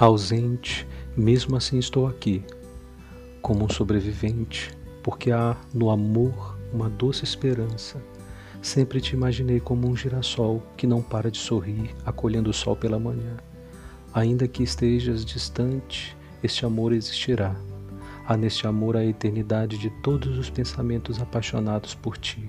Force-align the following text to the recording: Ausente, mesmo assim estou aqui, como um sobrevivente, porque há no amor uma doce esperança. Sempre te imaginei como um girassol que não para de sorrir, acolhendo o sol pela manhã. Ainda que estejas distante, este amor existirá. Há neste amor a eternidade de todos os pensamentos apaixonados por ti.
Ausente, 0.00 0.86
mesmo 1.16 1.56
assim 1.56 1.76
estou 1.76 2.06
aqui, 2.06 2.44
como 3.42 3.64
um 3.64 3.68
sobrevivente, 3.68 4.70
porque 5.02 5.32
há 5.32 5.56
no 5.74 5.90
amor 5.90 6.56
uma 6.72 6.88
doce 6.88 7.24
esperança. 7.24 8.00
Sempre 8.62 9.00
te 9.00 9.14
imaginei 9.14 9.58
como 9.58 9.88
um 9.88 9.96
girassol 9.96 10.62
que 10.76 10.86
não 10.86 11.02
para 11.02 11.32
de 11.32 11.38
sorrir, 11.38 11.90
acolhendo 12.06 12.48
o 12.48 12.54
sol 12.54 12.76
pela 12.76 12.96
manhã. 12.96 13.38
Ainda 14.14 14.46
que 14.46 14.62
estejas 14.62 15.24
distante, 15.24 16.16
este 16.44 16.64
amor 16.64 16.92
existirá. 16.92 17.56
Há 18.24 18.36
neste 18.36 18.68
amor 18.68 18.96
a 18.96 19.04
eternidade 19.04 19.78
de 19.78 19.90
todos 20.00 20.38
os 20.38 20.48
pensamentos 20.48 21.20
apaixonados 21.20 21.96
por 21.96 22.16
ti. 22.16 22.48